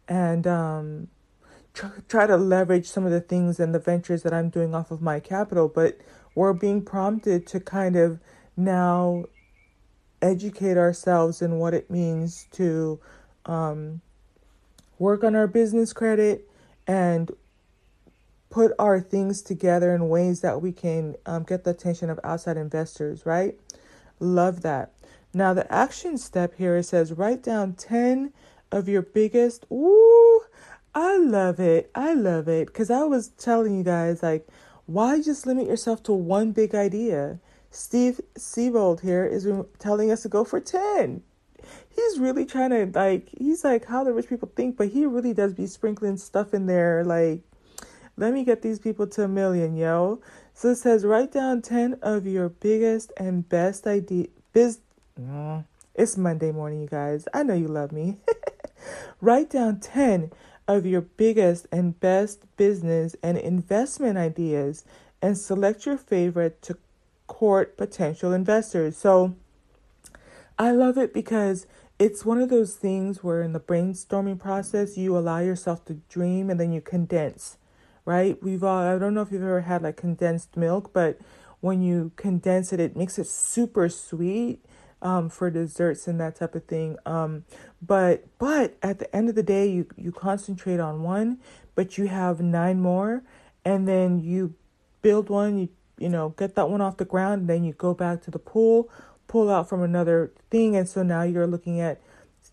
and 0.08 0.44
um 0.48 1.08
try 2.08 2.26
to 2.26 2.36
leverage 2.36 2.86
some 2.86 3.04
of 3.04 3.12
the 3.12 3.20
things 3.20 3.60
and 3.60 3.72
the 3.72 3.78
ventures 3.78 4.24
that 4.24 4.34
I'm 4.34 4.48
doing 4.48 4.74
off 4.74 4.90
of 4.90 5.00
my 5.00 5.20
capital, 5.20 5.68
but 5.68 5.98
we're 6.34 6.52
being 6.52 6.82
prompted 6.82 7.46
to 7.48 7.60
kind 7.60 7.94
of 7.94 8.18
now 8.56 9.26
educate 10.20 10.76
ourselves 10.76 11.42
in 11.42 11.60
what 11.60 11.74
it 11.74 11.90
means 11.90 12.48
to 12.52 12.98
um, 13.46 14.00
work 14.98 15.22
on 15.22 15.36
our 15.36 15.46
business 15.46 15.92
credit 15.92 16.48
and 16.88 17.30
put 18.54 18.70
our 18.78 19.00
things 19.00 19.42
together 19.42 19.96
in 19.96 20.08
ways 20.08 20.40
that 20.40 20.62
we 20.62 20.70
can 20.70 21.16
um, 21.26 21.42
get 21.42 21.64
the 21.64 21.70
attention 21.70 22.08
of 22.08 22.20
outside 22.22 22.56
investors, 22.56 23.26
right? 23.26 23.58
Love 24.20 24.62
that. 24.62 24.92
Now, 25.34 25.52
the 25.54 25.70
action 25.74 26.16
step 26.18 26.54
here 26.56 26.76
it 26.76 26.84
says 26.84 27.12
write 27.12 27.42
down 27.42 27.72
10 27.72 28.32
of 28.70 28.88
your 28.88 29.02
biggest, 29.02 29.66
ooh, 29.72 30.42
I 30.94 31.18
love 31.18 31.58
it. 31.58 31.90
I 31.96 32.14
love 32.14 32.46
it. 32.46 32.68
Because 32.68 32.92
I 32.92 33.02
was 33.02 33.30
telling 33.30 33.76
you 33.76 33.82
guys, 33.82 34.22
like, 34.22 34.46
why 34.86 35.20
just 35.20 35.46
limit 35.46 35.66
yourself 35.66 36.04
to 36.04 36.12
one 36.12 36.52
big 36.52 36.76
idea? 36.76 37.40
Steve 37.72 38.20
Siebold 38.36 39.00
here 39.00 39.26
is 39.26 39.48
telling 39.80 40.12
us 40.12 40.22
to 40.22 40.28
go 40.28 40.44
for 40.44 40.60
10. 40.60 41.24
he's 41.88 42.20
really 42.20 42.46
trying 42.46 42.70
to 42.70 42.96
like 42.96 43.30
he's 43.36 43.64
like 43.64 43.86
how 43.86 44.04
the 44.04 44.12
rich 44.12 44.28
people 44.28 44.52
think, 44.54 44.76
but 44.76 44.90
he 44.90 45.06
really 45.06 45.34
does 45.34 45.54
be 45.54 45.66
sprinkling 45.66 46.16
stuff 46.16 46.54
in 46.54 46.66
there 46.66 47.02
like 47.04 47.40
let 48.16 48.32
me 48.32 48.44
get 48.44 48.62
these 48.62 48.78
people 48.78 49.06
to 49.08 49.24
a 49.24 49.28
million, 49.28 49.76
yo. 49.76 50.20
So 50.54 50.70
it 50.70 50.76
says 50.76 51.04
write 51.04 51.32
down 51.32 51.62
10 51.62 51.98
of 52.02 52.26
your 52.26 52.48
biggest 52.48 53.12
and 53.16 53.48
best 53.48 53.86
idea 53.86 54.28
biz 54.52 54.78
mm, 55.20 55.64
it's 55.94 56.16
Monday 56.16 56.52
morning, 56.52 56.82
you 56.82 56.88
guys. 56.88 57.26
I 57.32 57.42
know 57.42 57.54
you 57.54 57.68
love 57.68 57.92
me. 57.92 58.18
write 59.20 59.50
down 59.50 59.80
10 59.80 60.32
of 60.66 60.86
your 60.86 61.02
biggest 61.02 61.66
and 61.70 61.98
best 62.00 62.44
business 62.56 63.14
and 63.22 63.36
investment 63.38 64.18
ideas 64.18 64.84
and 65.20 65.38
select 65.38 65.86
your 65.86 65.96
favorite 65.96 66.62
to 66.62 66.76
court 67.26 67.76
potential 67.76 68.32
investors. 68.32 68.96
So 68.96 69.34
I 70.58 70.70
love 70.70 70.98
it 70.98 71.12
because 71.12 71.66
it's 71.98 72.24
one 72.24 72.40
of 72.40 72.48
those 72.48 72.74
things 72.74 73.22
where 73.22 73.42
in 73.42 73.52
the 73.52 73.60
brainstorming 73.60 74.38
process 74.38 74.96
you 74.96 75.16
allow 75.16 75.38
yourself 75.38 75.84
to 75.86 75.94
dream 76.08 76.50
and 76.50 76.58
then 76.58 76.72
you 76.72 76.80
condense, 76.80 77.56
right? 78.04 78.40
We've 78.42 78.62
all 78.62 78.78
I 78.78 78.98
don't 78.98 79.14
know 79.14 79.22
if 79.22 79.32
you've 79.32 79.42
ever 79.42 79.62
had 79.62 79.82
like 79.82 79.96
condensed 79.96 80.56
milk, 80.56 80.92
but 80.92 81.18
when 81.60 81.80
you 81.80 82.12
condense 82.16 82.72
it, 82.72 82.80
it 82.80 82.96
makes 82.96 83.18
it 83.18 83.26
super 83.26 83.88
sweet 83.88 84.64
um, 85.00 85.28
for 85.28 85.50
desserts 85.50 86.08
and 86.08 86.18
that 86.20 86.36
type 86.36 86.54
of 86.54 86.64
thing. 86.64 86.96
Um, 87.06 87.44
but 87.80 88.24
but 88.38 88.76
at 88.82 88.98
the 88.98 89.14
end 89.14 89.28
of 89.28 89.34
the 89.34 89.42
day, 89.42 89.68
you 89.68 89.86
you 89.96 90.12
concentrate 90.12 90.80
on 90.80 91.02
one, 91.02 91.38
but 91.74 91.98
you 91.98 92.08
have 92.08 92.40
nine 92.40 92.80
more, 92.80 93.22
and 93.64 93.86
then 93.86 94.20
you 94.20 94.54
build 95.02 95.28
one. 95.28 95.58
You 95.58 95.68
you 95.98 96.08
know 96.08 96.30
get 96.30 96.54
that 96.56 96.68
one 96.70 96.80
off 96.80 96.96
the 96.96 97.04
ground, 97.04 97.42
and 97.42 97.50
then 97.50 97.64
you 97.64 97.74
go 97.74 97.94
back 97.94 98.22
to 98.22 98.30
the 98.30 98.38
pool, 98.38 98.90
pull 99.28 99.50
out 99.50 99.68
from 99.68 99.82
another 99.82 100.32
thing, 100.50 100.74
and 100.74 100.88
so 100.88 101.02
now 101.02 101.22
you're 101.22 101.46
looking 101.46 101.80
at 101.80 102.00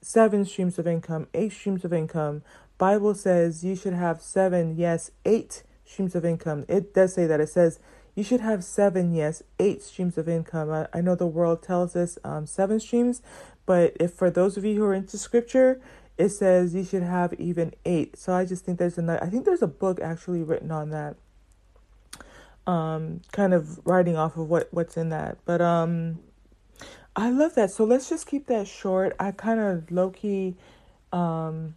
seven 0.01 0.45
streams 0.45 0.77
of 0.77 0.87
income, 0.87 1.27
eight 1.33 1.53
streams 1.53 1.85
of 1.85 1.93
income. 1.93 2.43
Bible 2.81 3.13
says 3.13 3.63
you 3.63 3.75
should 3.75 3.93
have 3.93 4.23
seven, 4.23 4.75
yes, 4.75 5.11
eight 5.23 5.61
streams 5.85 6.15
of 6.15 6.25
income. 6.25 6.65
It 6.67 6.95
does 6.95 7.13
say 7.13 7.27
that. 7.27 7.39
It 7.39 7.49
says 7.49 7.77
you 8.15 8.23
should 8.23 8.39
have 8.39 8.63
seven, 8.63 9.13
yes, 9.13 9.43
eight 9.59 9.83
streams 9.83 10.17
of 10.17 10.27
income. 10.27 10.71
I, 10.71 10.87
I 10.91 10.99
know 10.99 11.13
the 11.13 11.27
world 11.27 11.61
tells 11.61 11.95
us 11.95 12.17
um, 12.23 12.47
seven 12.47 12.79
streams, 12.79 13.21
but 13.67 13.95
if 13.99 14.13
for 14.13 14.31
those 14.31 14.57
of 14.57 14.65
you 14.65 14.77
who 14.77 14.83
are 14.85 14.95
into 14.95 15.19
scripture, 15.19 15.79
it 16.17 16.29
says 16.29 16.73
you 16.73 16.83
should 16.83 17.03
have 17.03 17.35
even 17.35 17.75
eight. 17.85 18.17
So 18.17 18.33
I 18.33 18.45
just 18.45 18.65
think 18.65 18.79
there's 18.79 18.97
another, 18.97 19.23
I 19.23 19.29
think 19.29 19.45
there's 19.45 19.61
a 19.61 19.67
book 19.67 19.99
actually 20.01 20.41
written 20.41 20.71
on 20.71 20.89
that. 20.89 21.17
Um, 22.65 23.21
kind 23.31 23.53
of 23.53 23.85
writing 23.85 24.17
off 24.17 24.37
of 24.37 24.49
what 24.49 24.69
what's 24.71 24.97
in 24.97 25.09
that, 25.09 25.37
but 25.45 25.61
um, 25.61 26.17
I 27.15 27.29
love 27.29 27.53
that. 27.53 27.69
So 27.69 27.83
let's 27.83 28.09
just 28.09 28.25
keep 28.25 28.47
that 28.47 28.67
short. 28.67 29.15
I 29.19 29.29
kind 29.33 29.59
of 29.59 29.91
low 29.91 30.09
key, 30.09 30.55
um, 31.13 31.75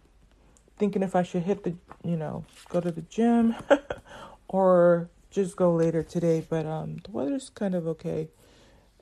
thinking 0.77 1.03
if 1.03 1.15
I 1.15 1.23
should 1.23 1.43
hit 1.43 1.63
the, 1.63 1.75
you 2.03 2.17
know, 2.17 2.45
go 2.69 2.81
to 2.81 2.91
the 2.91 3.01
gym, 3.01 3.55
or 4.47 5.09
just 5.31 5.55
go 5.55 5.73
later 5.73 6.03
today, 6.03 6.45
but 6.49 6.65
um, 6.65 6.97
the 7.03 7.11
weather's 7.11 7.49
kind 7.49 7.75
of 7.75 7.87
okay. 7.87 8.29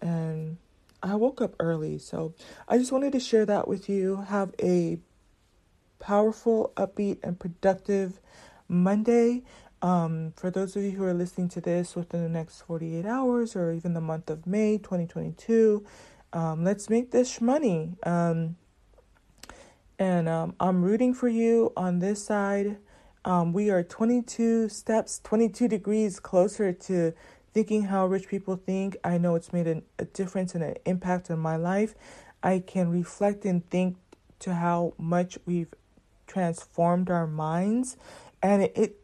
And 0.02 0.58
I 1.02 1.16
woke 1.16 1.42
up 1.42 1.56
early, 1.60 1.98
so 2.00 2.34
I 2.68 2.78
just 2.78 2.92
wanted 2.92 3.14
to 3.14 3.20
share 3.20 3.46
that 3.46 3.68
with 3.68 3.90
you. 3.90 4.26
Have 4.30 4.54
a 4.62 5.00
powerful, 6.00 6.74
upbeat, 6.76 7.20
and 7.24 7.40
productive 7.40 8.20
Monday. 8.68 9.44
Um, 9.82 10.34
for 10.38 10.50
those 10.50 10.76
of 10.76 10.84
you 10.84 10.92
who 10.92 11.04
are 11.04 11.14
listening 11.14 11.50
to 11.50 11.62
this 11.62 11.96
within 11.96 12.24
the 12.24 12.30
next 12.30 12.62
48 12.62 13.06
hours 13.06 13.56
or 13.56 13.72
even 13.74 13.94
the 13.94 14.02
month 14.02 14.30
of 14.30 14.48
May 14.48 14.78
2022, 14.78 15.86
um, 16.32 16.64
let's 16.64 16.90
make 16.90 17.12
this 17.12 17.42
money. 17.42 17.96
Um, 18.04 18.56
and 20.00 20.28
um, 20.28 20.56
I'm 20.60 20.84
rooting 20.84 21.14
for 21.14 21.28
you 21.28 21.72
on 21.78 22.00
this 22.00 22.24
side. 22.24 22.78
Um, 23.26 23.54
we 23.54 23.70
are 23.70 23.84
22 23.84 24.70
steps, 24.70 25.20
22 25.24 25.68
degrees 25.68 26.20
closer 26.20 26.74
to 26.74 27.14
thinking 27.54 27.84
how 27.84 28.08
rich 28.08 28.28
people 28.28 28.56
think. 28.56 28.98
I 29.04 29.18
know 29.18 29.36
it's 29.36 29.54
made 29.54 29.68
an, 29.68 29.84
a 30.00 30.06
difference 30.06 30.56
and 30.56 30.64
an 30.64 30.76
impact 30.86 31.30
on 31.32 31.40
my 31.40 31.56
life. 31.56 31.96
I 32.42 32.60
can 32.60 32.90
reflect 32.90 33.46
and 33.46 33.68
think 33.70 33.98
to 34.40 34.56
how 34.56 34.94
much 34.98 35.38
we've 35.46 35.74
transformed 36.28 37.10
our 37.10 37.28
minds, 37.28 37.96
and 38.42 38.64
it, 38.64 38.74
it 38.76 39.00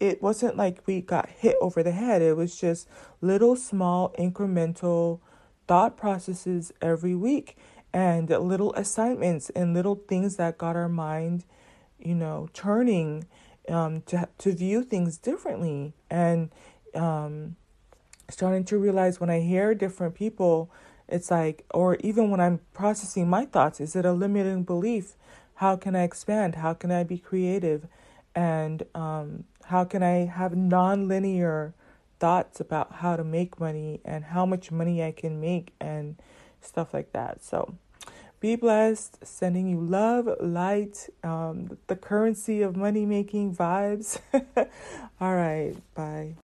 it 0.00 0.22
wasn't 0.22 0.56
like 0.56 0.82
we 0.86 1.00
got 1.00 1.28
hit 1.28 1.56
over 1.60 1.82
the 1.82 1.92
head. 1.92 2.22
It 2.22 2.36
was 2.36 2.58
just 2.58 2.88
little 3.20 3.54
small 3.54 4.12
incremental 4.18 5.20
thought 5.68 5.96
processes 5.96 6.72
every 6.80 7.14
week 7.14 7.56
and 7.92 8.28
little 8.28 8.72
assignments 8.74 9.50
and 9.50 9.74
little 9.74 9.96
things 9.96 10.36
that 10.36 10.58
got 10.58 10.76
our 10.76 10.88
mind, 10.88 11.44
you 11.98 12.14
know, 12.14 12.48
turning 12.52 13.26
um, 13.68 14.02
to 14.02 14.28
to 14.38 14.52
view 14.52 14.82
things 14.82 15.18
differently 15.18 15.92
and 16.10 16.50
um, 16.94 17.56
starting 18.28 18.64
to 18.64 18.78
realize 18.78 19.20
when 19.20 19.30
I 19.30 19.40
hear 19.40 19.74
different 19.74 20.14
people, 20.14 20.70
it's 21.08 21.30
like, 21.30 21.64
or 21.72 21.96
even 21.96 22.30
when 22.30 22.40
I'm 22.40 22.60
processing 22.72 23.28
my 23.28 23.44
thoughts, 23.44 23.80
is 23.80 23.94
it 23.94 24.04
a 24.04 24.12
limiting 24.12 24.64
belief? 24.64 25.14
How 25.56 25.76
can 25.76 25.94
I 25.94 26.02
expand? 26.02 26.56
How 26.56 26.74
can 26.74 26.90
I 26.90 27.04
be 27.04 27.18
creative? 27.18 27.86
And 28.34 28.84
um, 28.94 29.44
how 29.66 29.84
can 29.84 30.02
I 30.02 30.24
have 30.24 30.56
non-linear 30.56 31.74
thoughts 32.22 32.60
about 32.60 32.92
how 32.92 33.16
to 33.16 33.24
make 33.24 33.58
money 33.58 34.00
and 34.04 34.22
how 34.22 34.46
much 34.46 34.70
money 34.70 35.02
I 35.02 35.10
can 35.10 35.40
make 35.40 35.72
and 35.80 36.14
stuff 36.60 36.94
like 36.94 37.12
that. 37.14 37.42
So 37.42 37.74
be 38.42 38.56
blessed. 38.56 39.24
Sending 39.24 39.68
you 39.68 39.80
love, 39.80 40.28
light, 40.40 41.08
um, 41.22 41.78
the 41.86 41.94
currency 41.94 42.60
of 42.60 42.76
money 42.76 43.06
making 43.06 43.54
vibes. 43.54 44.18
All 45.20 45.34
right. 45.34 45.76
Bye. 45.94 46.34